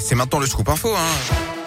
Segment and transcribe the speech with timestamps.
[0.00, 0.90] c'est maintenant le scoop info.
[0.94, 1.59] Hein.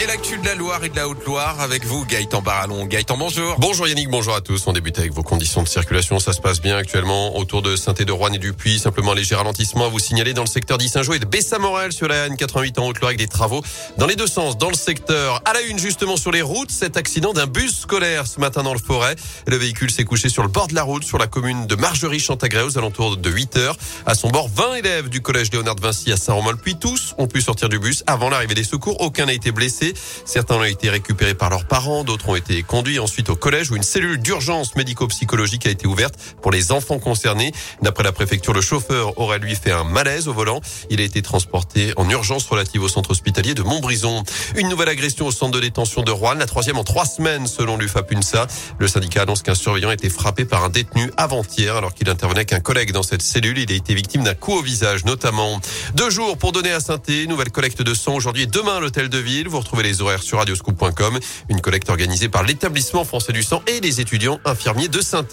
[0.00, 2.86] Et l'actu de la Loire et de la Haute-Loire avec vous, Gaëtan Barallon.
[2.86, 3.56] Gaëtan, bonjour.
[3.58, 4.64] Bonjour Yannick, bonjour à tous.
[4.68, 6.20] On débute avec vos conditions de circulation.
[6.20, 8.78] Ça se passe bien actuellement autour de saint de Rouen et du Puy.
[8.78, 12.06] Simplement un léger ralentissement à vous signaler dans le secteur d'Issingeau et de Bessamorel sur
[12.06, 13.60] la N88 en Haute-Loire avec des travaux
[13.96, 14.56] dans les deux sens.
[14.56, 18.28] Dans le secteur, à la une justement sur les routes, cet accident d'un bus scolaire
[18.28, 19.16] ce matin dans le forêt.
[19.48, 22.62] Le véhicule s'est couché sur le bord de la route sur la commune de Margerie-Chantagré
[22.62, 23.76] aux alentours de 8 heures.
[24.06, 26.76] À son bord, 20 élèves du collège Léonard de Vinci à Saint-Romain-le-Puy.
[26.78, 29.00] Tous ont pu sortir du bus avant l'arrivée des secours.
[29.00, 29.87] Aucun n'a été blessé.
[30.24, 33.76] Certains ont été récupérés par leurs parents, d'autres ont été conduits ensuite au collège où
[33.76, 37.52] une cellule d'urgence médico-psychologique a été ouverte pour les enfants concernés.
[37.82, 40.60] D'après la préfecture, le chauffeur aurait lui fait un malaise au volant.
[40.90, 44.22] Il a été transporté en urgence relative au centre hospitalier de Montbrison.
[44.56, 47.76] Une nouvelle agression au centre de détention de Rouen, la troisième en trois semaines selon
[47.76, 48.46] l'UFAPUNSA.
[48.78, 52.44] Le syndicat annonce qu'un surveillant a été frappé par un détenu avant-hier alors qu'il intervenait
[52.44, 53.58] qu'un collègue dans cette cellule.
[53.58, 55.60] Il a été victime d'un coup au visage notamment.
[55.94, 59.08] Deux jours pour donner à Sainté, nouvelle collecte de sang aujourd'hui et demain à l'hôtel
[59.08, 59.48] de ville.
[59.48, 61.18] Vous retrouvez les horaires sur Radio radioscoop.com.
[61.48, 65.26] Une collecte organisée par l'établissement français du sang et les étudiants infirmiers de saint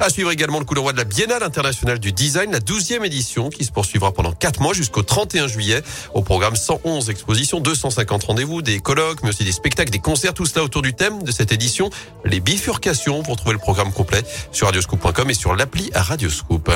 [0.00, 3.48] À suivre également le coup d'envoi de la Biennale internationale du design, la 12e édition
[3.48, 5.82] qui se poursuivra pendant 4 mois jusqu'au 31 juillet.
[6.14, 10.46] Au programme 111 expositions, 250 rendez-vous, des colloques, mais aussi des spectacles, des concerts, tout
[10.46, 11.90] cela autour du thème de cette édition,
[12.24, 13.22] les bifurcations.
[13.22, 16.70] Pour trouver le programme complet sur radioscoop.com et sur l'appli Radioscoop.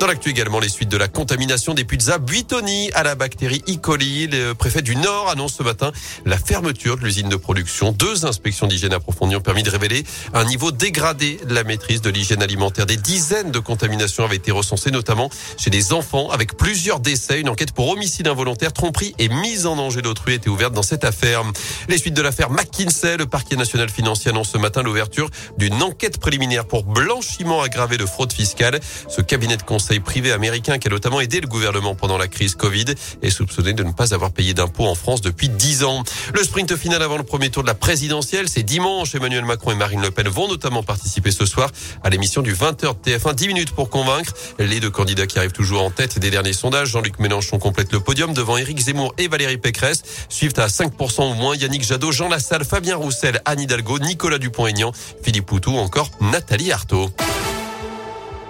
[0.00, 3.76] Dans l'actu également, les suites de la contamination des pizzas Buitoni à la bactérie E.
[3.76, 4.28] coli.
[4.28, 5.92] Le préfet du Nord annonce ce matin
[6.24, 7.92] la fermeture de l'usine de production.
[7.92, 12.08] Deux inspections d'hygiène approfondies ont permis de révéler un niveau dégradé de la maîtrise de
[12.08, 12.86] l'hygiène alimentaire.
[12.86, 15.28] Des dizaines de contaminations avaient été recensées, notamment
[15.58, 17.38] chez des enfants, avec plusieurs décès.
[17.38, 21.04] Une enquête pour homicide involontaire, tromperie et mise en danger d'autrui été ouverte dans cette
[21.04, 21.42] affaire.
[21.90, 25.28] Les suites de l'affaire McKinsey, le parquet national financier annonce ce matin l'ouverture
[25.58, 28.80] d'une enquête préliminaire pour blanchiment aggravé de fraude fiscale.
[29.06, 32.54] Ce cabinet de conseil privé américain qui a notamment aidé le gouvernement pendant la crise
[32.54, 32.84] Covid
[33.22, 36.04] est soupçonné de ne pas avoir payé d'impôts en France depuis 10 ans.
[36.34, 39.14] Le sprint final avant le premier tour de la présidentielle, c'est dimanche.
[39.14, 41.70] Emmanuel Macron et Marine Le Pen vont notamment participer ce soir
[42.04, 43.34] à l'émission du 20h de TF1.
[43.34, 46.88] 10 minutes pour convaincre les deux candidats qui arrivent toujours en tête des derniers sondages.
[46.88, 50.02] Jean-Luc Mélenchon complète le podium devant Éric Zemmour et Valérie Pécresse.
[50.28, 54.92] Suivent à 5% au moins Yannick Jadot, Jean Lassalle, Fabien Roussel, Anne Hidalgo, Nicolas Dupont-Aignan,
[55.22, 57.10] Philippe Poutou, encore Nathalie Arthaud.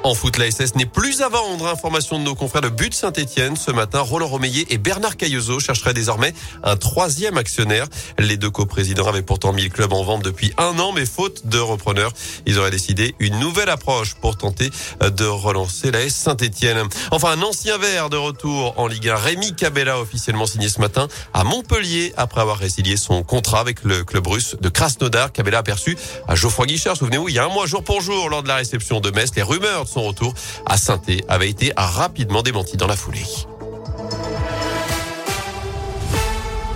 [0.03, 1.66] En foot, la SS n'est plus à vendre.
[1.66, 3.55] Information de nos confrères de But Saint-Etienne.
[3.56, 6.33] Ce matin, Roland Romeillet et Bernard Cailloso chercheraient désormais
[6.65, 7.87] un troisième actionnaire.
[8.19, 11.47] Les deux coprésidents avaient pourtant mis le club en vente depuis un an, mais faute
[11.49, 12.12] de repreneurs,
[12.47, 14.71] ils auraient décidé une nouvelle approche pour tenter
[15.03, 16.88] de relancer la S Saint-Etienne.
[17.11, 19.17] Enfin, un ancien vert de retour en Ligue 1.
[19.17, 24.03] Rémi Cabella officiellement signé ce matin à Montpellier après avoir résilié son contrat avec le
[24.05, 25.31] club russe de Krasnodar.
[25.32, 26.97] Cabella aperçu à Geoffroy Guichard.
[26.97, 29.32] Souvenez-vous, il y a un mois jour pour jour lors de la réception de Metz,
[29.37, 30.34] les rumeurs son retour
[30.67, 33.27] à saint avait été rapidement démenti dans la foulée.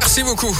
[0.00, 0.56] Merci beaucoup.